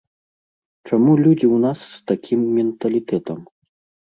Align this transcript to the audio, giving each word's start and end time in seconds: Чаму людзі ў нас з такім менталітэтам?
Чаму 0.87 1.13
людзі 1.23 1.47
ў 1.55 1.67
нас 1.67 1.79
з 1.91 2.09
такім 2.13 2.41
менталітэтам? 2.57 3.39